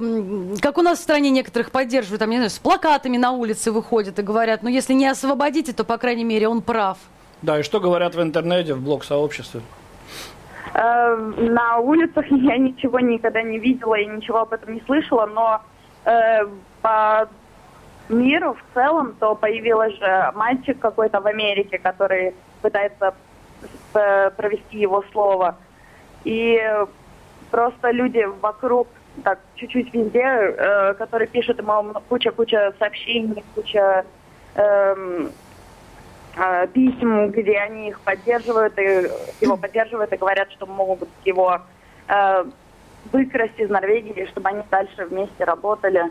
[0.62, 3.70] как у нас в стране некоторых поддерживают, там, я не знаю, с плакатами на улице
[3.70, 6.96] выходят и говорят, ну, если не освободите, то, по крайней мере, он прав.
[7.42, 9.60] Да, и что говорят в интернете, в блог-сообществе?
[10.72, 15.60] Э, на улицах я ничего никогда не видела и ничего об этом не слышала, но
[16.04, 16.46] э,
[16.82, 17.28] по
[18.08, 23.14] миру в целом, то появилась же мальчик какой-то в Америке, который пытается
[23.94, 25.56] э, провести его слово.
[26.24, 26.60] И
[27.50, 28.88] просто люди вокруг,
[29.24, 34.04] так, чуть-чуть везде, э, которые пишут ему куча-куча сообщений, куча
[34.54, 35.28] э,
[36.36, 39.08] э, писем, где они их поддерживают, и
[39.40, 41.60] его поддерживают и говорят, что могут его
[42.08, 42.44] э,
[43.12, 46.10] выкрасть из Норвегии, чтобы они дальше вместе работали.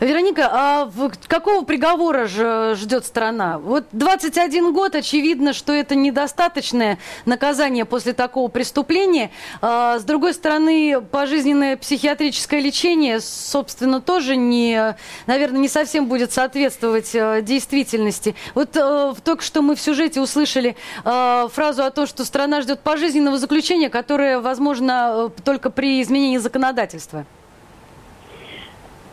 [0.00, 0.90] Вероника, а
[1.26, 3.58] какого приговора ждет страна?
[3.58, 9.30] Вот 21 год, очевидно, что это недостаточное наказание после такого преступления.
[9.60, 17.10] А, с другой стороны, пожизненное психиатрическое лечение, собственно, тоже не, наверное, не совсем будет соответствовать
[17.16, 18.36] а, действительности.
[18.54, 22.80] Вот а, только что мы в сюжете услышали а, фразу о том, что страна ждет
[22.80, 27.26] пожизненного заключения, которое, возможно, только при изменении законодательства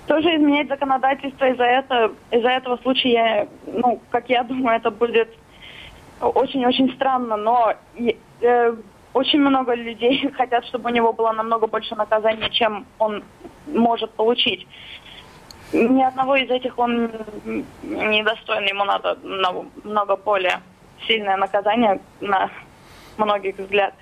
[0.07, 5.29] тоже изменять законодательство из-за этого, из-за этого случая, ну, как я думаю, это будет
[6.21, 7.73] очень-очень странно, но
[8.41, 8.75] э,
[9.13, 13.23] очень много людей хотят, чтобы у него было намного больше наказания, чем он
[13.67, 14.67] может получить.
[15.73, 17.11] Ни одного из этих он
[17.83, 19.17] недостоин, ему надо
[19.83, 20.61] много более
[21.07, 22.49] сильное наказание на
[23.17, 23.99] многих взглядов.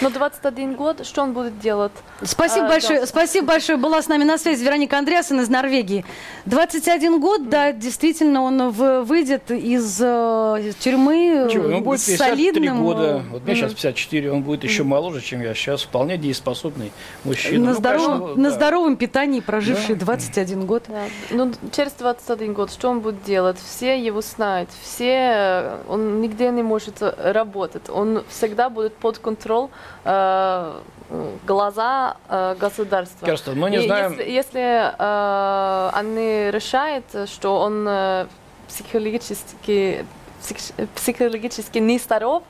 [0.00, 1.92] Но 21 год, что он будет делать?
[2.22, 3.00] Спасибо а, большое.
[3.00, 3.06] Да.
[3.06, 3.78] Спасибо большое.
[3.78, 6.04] Была с нами на связи Вероника Андреаsen из Норвегии.
[6.46, 12.82] 21 год, да, действительно, он в, выйдет из э, тюрьмы Чего, он будет 53 солидным...
[12.82, 13.22] года.
[13.30, 13.56] Вот мне mm.
[13.56, 15.82] сейчас 54, он будет еще моложе, чем я сейчас.
[15.82, 16.92] Вполне дееспособный
[17.24, 17.66] мужчина.
[17.66, 18.54] На, ну, здоровом, конечно, на да.
[18.54, 20.06] здоровом питании проживший да.
[20.06, 20.84] 21 год.
[20.88, 21.04] Да.
[21.30, 23.56] Ну, через 21 год что он будет делать?
[23.58, 24.68] Все его знают.
[24.82, 25.80] Все...
[25.88, 27.88] Он нигде не может работать.
[27.88, 29.70] Он всегда будет под контролем
[30.04, 30.80] э,
[31.46, 33.26] глаза э, государства.
[33.26, 34.12] Керстен, мы не знаем...
[34.12, 38.26] Если, если э, они решают, что он э,
[38.68, 40.04] психологически,
[40.40, 40.56] псих,
[40.94, 42.42] психологически нездоров,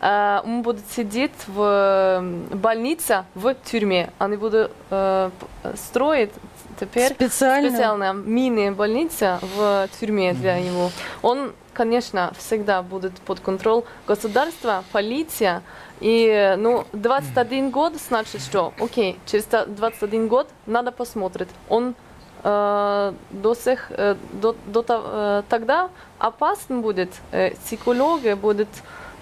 [0.00, 4.10] э, он будет сидеть в больнице, в тюрьме.
[4.18, 5.30] Они будут э,
[5.76, 6.30] строить
[6.78, 7.70] теперь Специально.
[7.70, 10.90] специальная мини-больница в тюрьме для него.
[11.22, 15.62] Он, конечно, всегда будет под контроль государства, полиция,
[16.02, 21.48] и, ну, 21 год, значит, что, окей, через 21 год надо посмотреть.
[21.68, 21.94] Он
[22.42, 28.68] э, до, сих, э, до, до э, тогда опасен будет, э, психологи будут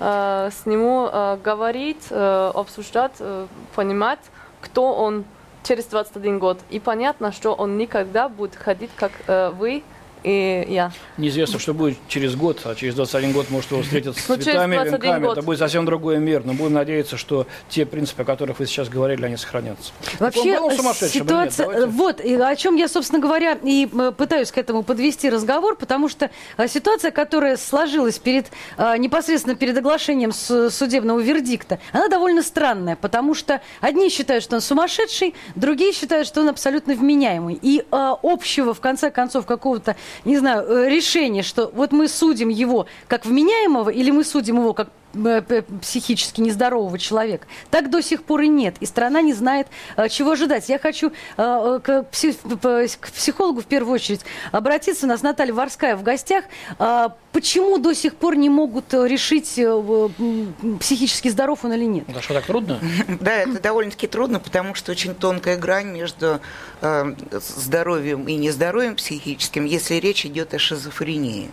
[0.01, 4.21] э, с ним э, говорить, э, обсуждать, э, понимать,
[4.63, 5.25] кто он
[5.63, 6.59] через 21 год.
[6.71, 9.83] И понятно, что он никогда будет ходить, как э, вы
[10.23, 10.93] и я.
[11.17, 14.75] Неизвестно, что будет через год, а через 21 год, может, его встретят с Ну, цветами,
[14.77, 15.25] 21 венками.
[15.25, 15.39] год.
[15.39, 16.43] Это будет совсем другой мир.
[16.45, 19.93] Но будем надеяться, что те принципы, о которых вы сейчас говорили, они сохранятся.
[20.19, 21.53] Вообще сумасшедшим или нет?
[21.53, 21.87] ситуация, Давайте.
[21.87, 26.09] вот, и о чем я, собственно говоря, и э, пытаюсь к этому подвести разговор, потому
[26.09, 32.97] что э, ситуация, которая сложилась перед, э, непосредственно перед оглашением судебного вердикта, она довольно странная,
[32.97, 37.59] потому что одни считают, что он сумасшедший, другие считают, что он абсолютно вменяемый.
[37.61, 42.49] И э, общего, в конце концов, какого-то, не знаю, э, решения, что вот мы судим
[42.49, 44.89] его как вменяемого или мы судим его как
[45.81, 47.47] психически нездорового человека.
[47.71, 48.77] Так до сих пор и нет.
[48.81, 50.69] И страна не знает, э, чего ожидать.
[50.69, 55.07] Я хочу э, к, психологу в первую очередь обратиться.
[55.07, 56.45] У нас Наталья Варская в гостях.
[56.79, 60.09] А Почему до сих пор не могут э, решить, э,
[60.81, 62.05] психически здоров он или нет?
[62.09, 62.81] Да что, так трудно?
[63.21, 66.41] Да, это довольно-таки трудно, потому что очень тонкая грань между
[66.81, 71.51] э, здоровьем и нездоровьем психическим, если речь идет о шизофрении.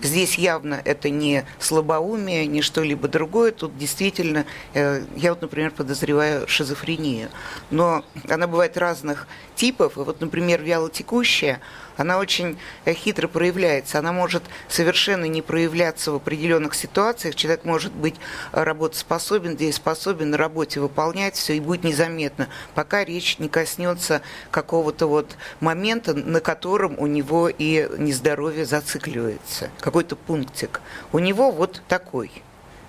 [0.00, 3.52] Здесь явно это не слабоумие, не что-либо другое.
[3.52, 7.28] Тут действительно, э, я вот, например, подозреваю шизофрению.
[7.70, 9.96] Но она бывает разных типов.
[9.96, 11.60] Вот, например, вялотекущая,
[11.96, 13.98] она очень э, хитро проявляется.
[13.98, 17.34] Она может совершенно не проявляться в определенных ситуациях.
[17.34, 18.16] Человек может быть
[18.52, 25.06] э, работоспособен, дееспособен, на работе выполнять все, и будет незаметно, пока речь не коснется какого-то
[25.06, 29.70] вот момента, на котором у него и нездоровье зацикливается.
[29.80, 30.80] Какой-то пунктик.
[31.12, 32.30] У него вот такой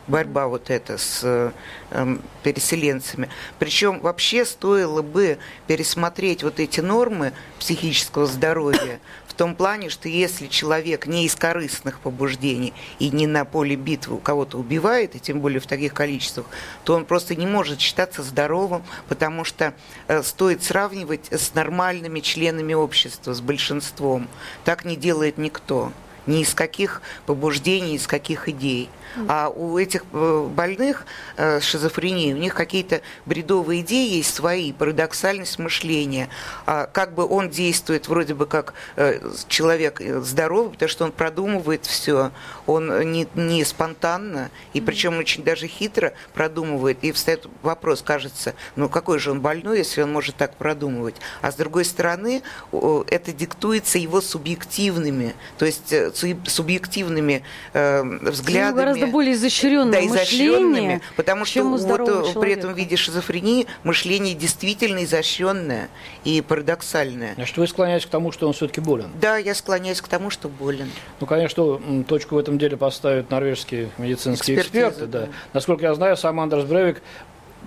[0.07, 3.29] борьба вот эта с э, переселенцами.
[3.59, 10.47] Причем вообще стоило бы пересмотреть вот эти нормы психического здоровья в том плане, что если
[10.47, 15.59] человек не из корыстных побуждений и не на поле битвы кого-то убивает, и тем более
[15.59, 16.47] в таких количествах,
[16.83, 19.73] то он просто не может считаться здоровым, потому что
[20.07, 24.27] э, стоит сравнивать с нормальными членами общества, с большинством.
[24.63, 25.91] Так не делает никто
[26.27, 28.89] ни из каких побуждений, из каких идей.
[29.27, 31.05] А у этих э, больных
[31.37, 36.29] э, с шизофренией, у них какие-то бредовые идеи есть свои, парадоксальность мышления.
[36.65, 41.11] А как бы он действует вроде бы как э, человек э, здоровый, потому что он
[41.11, 42.31] продумывает все,
[42.65, 47.03] он не, не спонтанно, и причем очень даже хитро продумывает.
[47.03, 51.15] И встает вопрос, кажется, ну какой же он больной, если он может так продумывать.
[51.41, 52.41] А с другой стороны,
[52.71, 57.43] это диктуется его субъективными, то есть э, су- субъективными
[57.73, 58.96] э, взглядами.
[58.99, 62.61] Гораздо более изощренное Да, мышление, изощренными, потому что чем у вот здорового э, при этом
[62.61, 62.79] человека.
[62.81, 65.89] виде шизофрении мышление действительно изощренное
[66.23, 67.33] и парадоксальное.
[67.35, 69.09] Значит, вы склоняетесь к тому, что он все-таки болен.
[69.21, 70.89] Да, я склоняюсь к тому, что болен.
[71.19, 75.11] Ну, конечно, точку в этом деле поставят норвежские медицинские Экспертиза, эксперты.
[75.11, 75.19] Да.
[75.21, 75.27] да.
[75.53, 77.01] Насколько я знаю, сам Андерс Бревик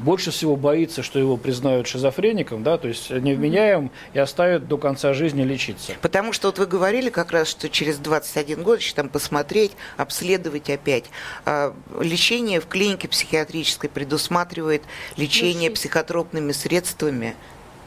[0.00, 5.14] больше всего боится, что его признают шизофреником, да, то есть невменяемым и оставят до конца
[5.14, 5.92] жизни лечиться.
[6.00, 10.70] Потому что вот вы говорили как раз, что через 21 год еще там посмотреть, обследовать
[10.70, 11.04] опять.
[11.44, 14.82] А, Лечение в клинике психиатрической предусматривает
[15.16, 15.74] лечение Лечить.
[15.74, 17.34] психотропными средствами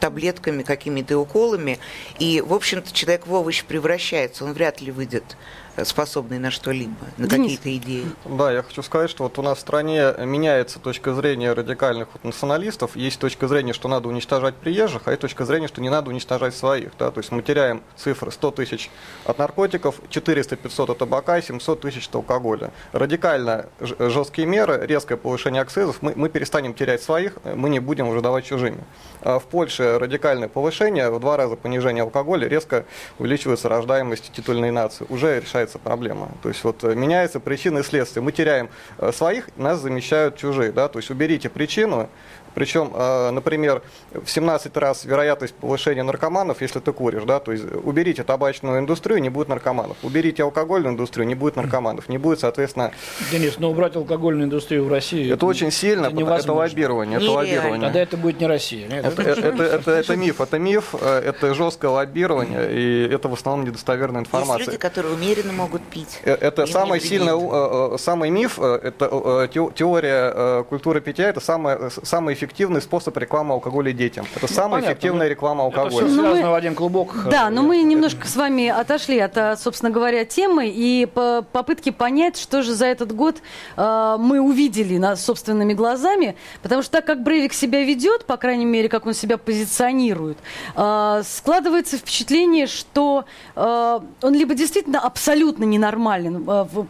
[0.00, 1.78] таблетками, какими-то уколами,
[2.18, 5.36] и, в общем-то, человек в овощ превращается, он вряд ли выйдет
[5.84, 8.06] способный на что-либо, на какие-то идеи.
[8.24, 12.24] Да, я хочу сказать, что вот у нас в стране меняется точка зрения радикальных вот
[12.24, 12.96] националистов.
[12.96, 16.54] Есть точка зрения, что надо уничтожать приезжих, а есть точка зрения, что не надо уничтожать
[16.54, 16.92] своих.
[16.98, 17.10] Да?
[17.10, 18.90] То есть мы теряем цифры 100 тысяч
[19.24, 22.70] от наркотиков, 400-500 от табака, 700 тысяч от алкоголя.
[22.92, 28.20] Радикально жесткие меры, резкое повышение акцизов, мы, мы перестанем терять своих, мы не будем уже
[28.20, 28.82] давать чужими.
[29.20, 32.84] А в Польше радикальное повышение, в два раза понижение алкоголя, резко
[33.18, 35.06] увеличивается рождаемость титульной нации.
[35.08, 36.28] Уже решается проблема.
[36.42, 38.22] То есть вот э, меняется причина и следствие.
[38.22, 40.72] Мы теряем э, своих, нас замещают чужие.
[40.72, 40.88] Да?
[40.88, 42.08] То есть уберите причину,
[42.54, 47.64] причем, э, например, в 17 раз вероятность повышения наркоманов, если ты куришь, да, то есть
[47.82, 49.96] уберите табачную индустрию, не будет наркоманов.
[50.02, 52.08] Уберите алкогольную индустрию, не будет наркоманов.
[52.08, 52.92] Не будет, соответственно,
[53.30, 55.32] Денис, но убрать алкогольную индустрию в России...
[55.32, 56.54] это очень сильно, это это, невозможно.
[56.62, 57.18] лоббирование.
[57.18, 57.80] Это лоббирование.
[57.80, 58.88] Тогда это будет не Россия.
[58.88, 59.04] Нет?
[59.04, 63.32] Это, это, это, это- это миф, это миф, э, это жесткое лоббирование, и это в
[63.34, 64.66] основном недостоверная Есть информация.
[64.66, 66.20] люди, которые умеренно могут пить.
[66.24, 72.34] Э, Это самый сильный, самый миф, это те- теория культуры питья, это самый, э, самый
[72.44, 74.26] эффективный способ рекламы алкоголя детям.
[74.34, 76.06] Это самая понятно, эффективная реклама Это все алкоголя.
[76.06, 77.28] Ну, мы- связано в один клубок.
[77.30, 81.44] Да, но Э, мы немножко с вами отошли от, а, собственно говоря, темы и по
[81.52, 83.36] попытки понять, что же за этот год
[83.76, 88.66] а, мы увидели на собственными глазами, потому что так как Брейвик себя ведет, по крайней
[88.66, 90.38] мере, как он себя позиционирует,
[90.74, 93.24] а, складывается впечатление, что
[93.56, 96.86] а, он либо действительно абсолютно абсолютно ненормален э, в,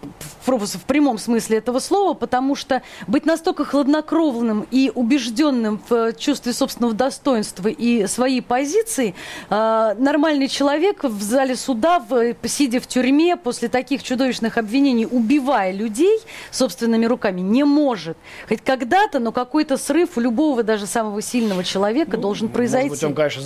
[0.46, 6.52] в, в прямом смысле этого слова, потому что быть настолько хладнокровным и убежденным в чувстве
[6.52, 9.14] собственного достоинства и своей позиции,
[9.50, 15.72] э, нормальный человек в зале суда, в, сидя в тюрьме, после таких чудовищных обвинений, убивая
[15.72, 16.18] людей
[16.50, 18.16] собственными руками, не может.
[18.48, 22.88] Хоть когда-то, но какой-то срыв у любого даже самого сильного человека Ну, должен произойти.
[22.88, 23.42] Может быть, он, конечно,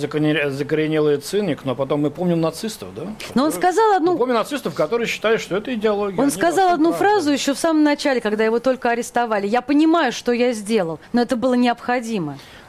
[0.51, 3.03] закоренелый циник, но потом мы помним нацистов, да?
[3.35, 6.21] Но он сказал Мы одну помним нацистов, которые считали, что это идеология.
[6.21, 6.97] Он сказал одну правы.
[6.97, 9.47] фразу еще в самом начале, когда его только арестовали.
[9.47, 11.88] Я понимаю, что я сделал, но это было необходимо.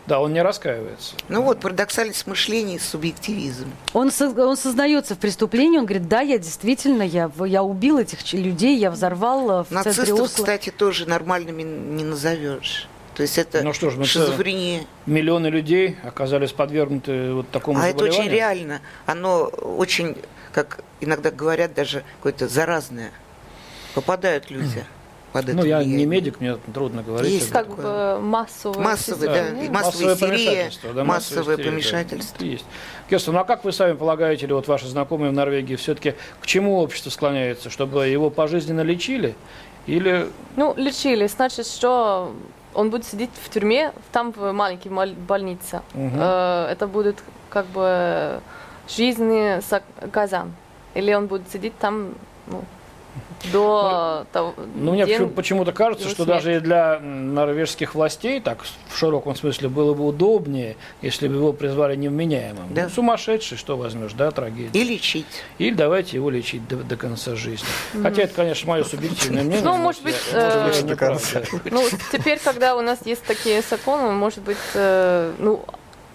[0.06, 1.14] Да, он не раскаивается.
[1.28, 3.70] Ну вот, парадоксальность мышления и субъективизм.
[3.92, 8.32] Он, со- он сознается в преступлении, он говорит, да, я действительно, я, я убил этих
[8.32, 10.42] людей, я взорвал э, в центре Нацистов, Осло.
[10.44, 12.88] кстати, тоже нормальными не назовешь.
[13.14, 14.84] То есть это Ну что ж, ну шизофрения.
[15.04, 18.80] Миллионы людей оказались подвергнуты вот такому А это очень реально.
[19.04, 20.16] Оно очень,
[20.52, 23.10] как иногда говорят, даже какое-то заразное.
[23.94, 24.84] Попадают люди
[25.32, 26.06] под это Ну, я не влияние.
[26.06, 27.32] медик, мне трудно говорить.
[27.32, 28.16] Есть Как такое.
[28.16, 28.84] бы массовое.
[28.84, 29.64] Массовое, Да.
[29.66, 31.70] да, массовая истерия, помешательство, да, массовое истерия, да.
[31.70, 32.36] помешательство.
[32.36, 32.64] Это есть.
[33.08, 36.46] Кирстен, ну а как вы сами полагаете, или вот ваши знакомые в Норвегии, все-таки к
[36.46, 37.70] чему общество склоняется?
[37.70, 39.34] Чтобы его пожизненно лечили?
[39.86, 41.26] Или Ну, лечили.
[41.26, 42.32] Значит, что
[42.74, 45.80] он будет сидеть в тюрьме, там в маленькой мал- больнице.
[45.94, 47.18] Э, Это будет
[47.48, 48.40] как бы
[48.88, 49.60] жизненный
[50.12, 50.52] казан.
[50.94, 52.14] Или он будет сидеть там
[52.46, 52.62] ну,
[53.52, 56.30] до того Ну, мне день- почему- почему-то кажется, что смерти.
[56.30, 61.52] даже и для норвежских властей, так в широком смысле, было бы удобнее, если бы его
[61.52, 62.72] призвали невменяемым.
[62.74, 62.84] Да.
[62.84, 64.78] Ну, сумасшедший, что возьмешь, да, трагедия.
[64.78, 65.26] И лечить.
[65.58, 67.66] Или давайте его лечить до, до конца жизни.
[68.02, 69.64] Хотя это, конечно, мое субъективное мнение.
[69.64, 71.44] Ну, может быть, я- может быть, э.
[71.70, 75.64] Ну, теперь, когда у нас есть такие законы, может быть, э, ну,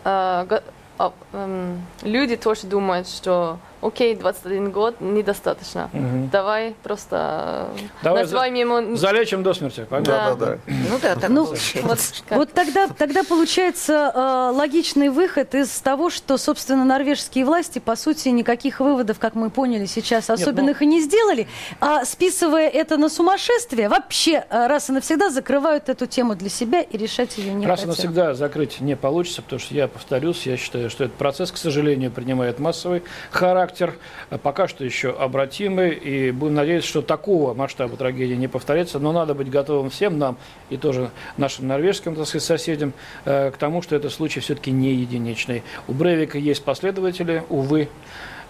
[0.03, 0.59] э,
[0.97, 5.89] а, эм, люди тоже думают, что окей, 21 год недостаточно.
[5.93, 6.29] Мгм.
[6.29, 7.67] Давай просто
[8.01, 8.95] Давай называем ему...
[8.95, 10.13] Залечим до смерти, понятно?
[10.13, 10.35] Да.
[10.35, 10.73] Да-да-да.
[10.89, 11.45] Ну да, так Ну.
[11.83, 17.95] Вот Вот тогда, тогда получается э, логичный выход из того, что, собственно, норвежские власти, по
[17.95, 21.47] сути, никаких выводов, как мы поняли сейчас, особенных и не сделали,
[21.79, 26.81] а списывая это на сумасшествие, вообще э, раз и навсегда закрывают эту тему для себя
[26.81, 27.97] и решать ее не Раз и хотят.
[27.97, 32.11] навсегда закрыть не получится, потому что я повторюсь, я считаю, что этот процесс, к сожалению,
[32.11, 38.35] принимает массовый характер, а пока что еще обратимый, и будем надеяться, что такого масштаба трагедии
[38.35, 40.37] не повторится, но надо быть готовым всем нам
[40.69, 42.93] и тоже нашим норвежским, так сказать, соседям
[43.25, 45.63] э, к тому, что этот случай все-таки не единичный.
[45.87, 47.89] У Брейвика есть последователи, увы,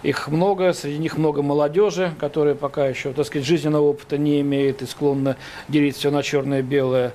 [0.02, 4.82] их много, среди них много молодежи, которая пока еще, так сказать, жизненного опыта не имеет
[4.82, 5.36] и склонна
[5.68, 7.12] делить все на черное и белое.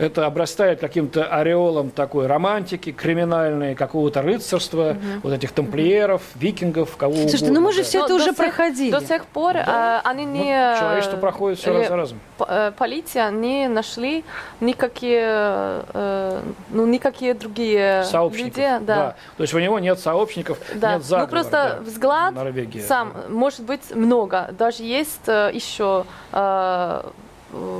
[0.00, 7.44] Это обрастает каким-то ореолом такой романтики криминальной, какого-то рыцарства, вот этих тамплиеров, викингов, кого Слушайте,
[7.46, 7.60] угодно.
[7.60, 7.84] ну мы же да.
[7.84, 8.90] все Но это уже сих- проходили.
[8.90, 10.76] До сих пор э, они Ну, не...
[10.78, 12.20] человечество проходит все раз за разом.
[12.48, 14.24] э, Полиция не нашли
[14.60, 15.22] никакие,
[15.92, 16.40] э,
[16.70, 18.56] ну, никакие другие Сообщников.
[18.56, 18.84] люди.
[18.86, 19.14] да.
[19.36, 20.94] То есть у него нет сообщников, Да.
[20.94, 21.26] нет заговора.
[21.26, 21.82] ну просто да.
[21.82, 22.80] взгляд Норвегия.
[22.82, 24.48] сам может быть много.
[24.58, 27.08] Даже есть э, еще э, э,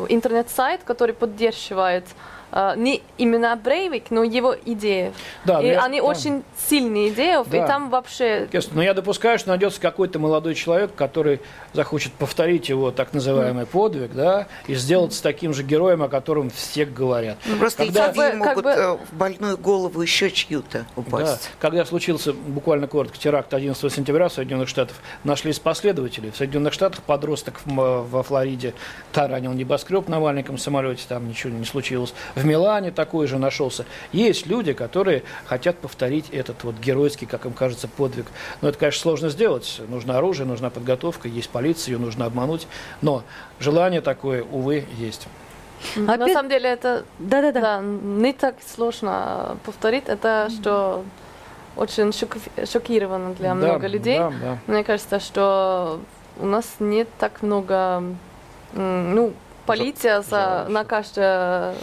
[0.09, 2.05] интернет-сайт, который поддерживает
[2.53, 5.13] э, не именно Брейвик, но его идеи.
[5.45, 6.07] Да, и я- они да.
[6.07, 7.65] очень сильные идеи, Да.
[7.65, 11.41] и там вообще Но я допускаю, что найдется какой-то молодой человек, который
[11.73, 16.85] захочет повторить его так называемый подвиг, да, и сделаться таким же героем, о котором все
[16.85, 17.37] говорят.
[17.47, 20.85] Ну, Просто Когда- Как бы- как могут бы- э, в больную голову еще чью-то Да.
[20.97, 21.51] упасть.
[21.59, 26.31] Когда случился буквально коротко теракт 11 сентября в Соединенных Штатах, нашлись последователи.
[26.31, 28.75] В Соединенных Штатах подросток во Флориде
[29.13, 32.15] таранил небоскреб на маленьком самолете, там ничего не случилось.
[32.35, 33.85] В Милане такой же нашелся.
[34.13, 38.27] Есть люди, которые хотят повторить этот вот геройский, как им кажется, подвиг.
[38.61, 39.81] Но это, конечно, сложно сделать.
[39.89, 42.67] Нужно оружие, нужна подготовка, есть полиция, ее нужно обмануть.
[43.03, 43.23] Но
[43.59, 45.27] желание такое, увы, есть.
[45.97, 47.61] на Опять- самом деле это Да-да-да.
[47.61, 50.05] да, не так сложно повторить.
[50.09, 51.05] Это что
[51.77, 54.19] очень шок- шокировано для Да, много людей.
[54.19, 54.59] да, да.
[54.67, 56.01] Мне кажется, что
[56.39, 58.03] у нас нет так много,
[58.75, 59.33] ну,
[59.67, 61.75] полиция за, на каждое,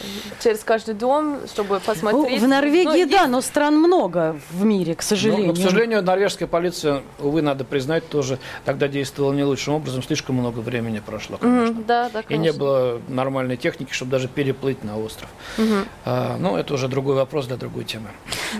[0.43, 2.41] через каждый дом, чтобы Ну, посмотреть.
[2.41, 5.47] в Норвегии, Ну, да, есть- но стран много в мире, к Ну, сожалению.
[5.47, 10.03] но, к сожалению, норвежская полиция, увы, надо признать, тоже тогда действовала не лучшим образом.
[10.03, 11.71] Слишком много времени прошло, конечно.
[11.73, 12.59] Мгм, да, да, И не конечно.
[12.59, 15.29] было нормальной техники, чтобы даже переплыть на остров.
[15.57, 15.85] Мгм.
[16.05, 18.09] А, ну, это уже другой вопрос для другой темы.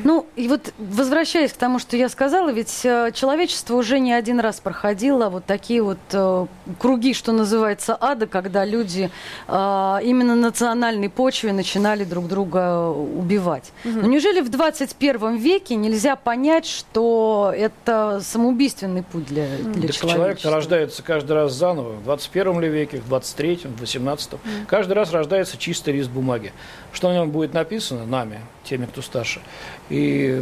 [0.04, 4.40] Ну, и вот возвращаясь к тому, что я сказала, ведь э, человечество уже не один
[4.40, 6.46] раз проходило вот такие вот э,
[6.80, 9.07] круги, что называется, ада, когда люди
[9.48, 13.72] э, именно на национальной почве начинали друг друга убивать.
[13.86, 14.00] Угу.
[14.02, 20.40] Но неужели в 21 веке нельзя понять, что это самоубийственный путь для, для человека?
[20.40, 24.40] Человек рождается каждый раз заново, в 21 ли веке, в 23-м, в 18-м.
[24.44, 24.66] Mm.
[24.68, 26.54] Каждый раз рождается чистый лист бумаги.
[26.92, 29.42] Что на нем будет написано нами, теми, кто старше.
[29.90, 30.42] И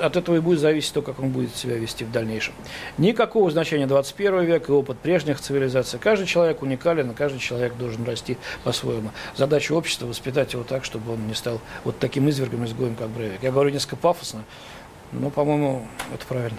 [0.00, 2.54] от этого и будет зависеть то, как он будет себя вести в дальнейшем.
[2.98, 5.98] Никакого значения 21 века и опыт прежних цивилизаций.
[5.98, 9.10] Каждый человек уникален, каждый человек должен расти по-своему.
[9.36, 13.42] Задача общества– воспитать его так, чтобы он не стал вот таким извергом, изгоем, как Брейвик.
[13.42, 14.44] Я говорю несколько пафосно,
[15.12, 16.58] но, по-моему, это правильно.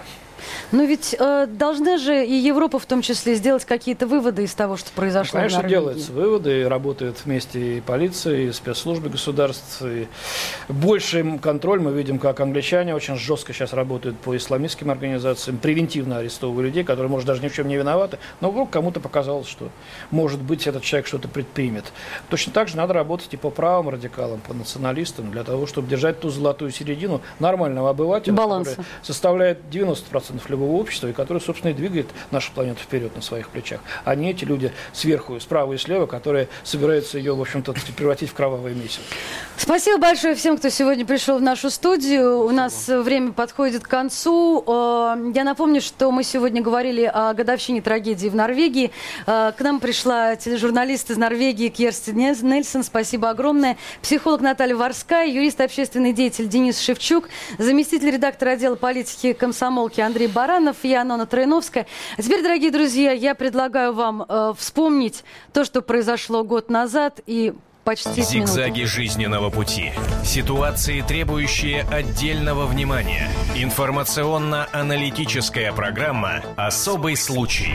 [0.70, 4.76] Но ведь э, должны же и Европа в том числе сделать какие-то выводы из того,
[4.76, 9.82] что произошло ну, Конечно, в делаются выводы, и работают вместе и полиция, и спецслужбы государств.
[9.82, 10.08] И
[10.68, 16.66] больший контроль мы видим, как англичане очень жестко сейчас работают по исламистским организациям, превентивно арестовывая
[16.66, 19.68] людей, которые, может, даже ни в чем не виноваты, но вдруг кому-то показалось, что,
[20.10, 21.84] может быть, этот человек что-то предпримет.
[22.28, 26.20] Точно так же надо работать и по правым радикалам, по националистам, для того, чтобы держать
[26.20, 28.70] ту золотую середину нормального обывателя, Баланса.
[28.70, 33.48] который составляет 90% любого общества, и который, собственно, и двигает нашу планету вперед на своих
[33.48, 38.30] плечах, а не эти люди сверху, справа и слева, которые собираются ее, в общем-то, превратить
[38.30, 39.04] в кровавое месиво.
[39.56, 42.40] Спасибо большое всем, кто сегодня пришел в нашу студию.
[42.40, 44.64] У нас время подходит к концу.
[44.66, 48.90] Э, я напомню, что мы сегодня говорили о годовщине трагедии в Норвегии.
[49.26, 52.82] Э, к нам пришла тележурналист из Норвегии Керсти Нельсон.
[52.82, 53.76] Спасибо огромное.
[54.02, 57.28] Психолог Наталья Варская, юрист, общественный деятель Денис Шевчук,
[57.58, 61.86] заместитель редактора отдела политики комсомолки Андрей Баранов, я Анна Троиновская.
[62.16, 67.52] А теперь, дорогие друзья, я предлагаю вам э, вспомнить то, что произошло год назад и
[67.84, 68.92] почти Зигзаги минуту.
[68.92, 69.92] жизненного пути.
[70.24, 73.28] Ситуации, требующие отдельного внимания.
[73.56, 77.70] Информационно-аналитическая программа «Особый случай».